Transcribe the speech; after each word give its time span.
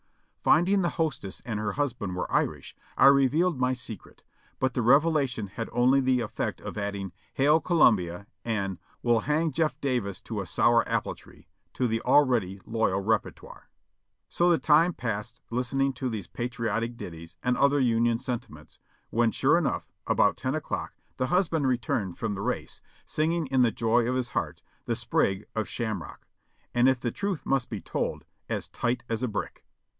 Finding 0.43 0.81
the 0.81 0.89
hostess 0.97 1.43
and 1.45 1.59
her 1.59 1.73
husband 1.73 2.15
were 2.15 2.29
Irish, 2.31 2.75
I 2.97 3.05
revealed 3.05 3.59
my 3.59 3.73
secret, 3.73 4.23
but 4.59 4.73
the 4.73 4.81
revelation 4.81 5.45
had 5.45 5.69
only 5.71 5.99
the 6.01 6.21
effect 6.21 6.59
of 6.59 6.79
adding 6.79 7.11
"Hail 7.35 7.59
Columbia" 7.61 8.25
and 8.43 8.79
"We'll 9.03 9.19
hang 9.19 9.51
Jeff* 9.51 9.79
Davis 9.79 10.19
to 10.21 10.41
a 10.41 10.47
sour 10.47 10.83
apple 10.89 11.13
tree" 11.13 11.47
to 11.75 11.87
the 11.87 12.01
already 12.01 12.59
loyal 12.65 12.99
repertoire. 13.01 13.69
So 14.29 14.49
the 14.49 14.57
time 14.57 14.93
passed 14.95 15.39
listening 15.51 15.93
to 15.93 16.09
these 16.09 16.25
patriotic 16.25 16.97
ditties 16.97 17.35
and 17.43 17.55
other 17.55 17.79
Union 17.79 18.17
sentiments, 18.17 18.79
when 19.11 19.29
sure 19.29 19.59
enough, 19.59 19.91
about 20.07 20.35
ten 20.37 20.55
o'clock, 20.55 20.95
the 21.17 21.27
hus 21.27 21.49
band 21.49 21.67
returned 21.67 22.17
from 22.17 22.33
the 22.33 22.41
race, 22.41 22.81
singing 23.05 23.45
in 23.51 23.61
the 23.61 23.71
joy 23.71 24.09
of 24.09 24.15
his 24.15 24.29
heart 24.29 24.63
"The 24.85 24.95
Sprig 24.95 25.45
of 25.53 25.67
Shamrock:" 25.69 26.25
and 26.73 26.89
if 26.89 26.99
the 26.99 27.11
truth 27.11 27.45
must 27.45 27.69
be 27.69 27.79
told, 27.79 28.25
as 28.49 28.67
tight 28.67 29.03
as 29.07 29.21
a 29.21 29.27
brick. 29.27 29.63